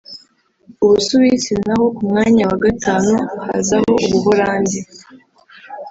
u 0.83 0.85
Busuwisi 0.89 1.53
naho 1.65 1.85
ku 1.95 2.01
mwanya 2.09 2.43
wa 2.49 2.57
gatanu 2.65 3.13
haza 3.45 3.77
u 4.05 4.07
Buholandi 4.11 4.79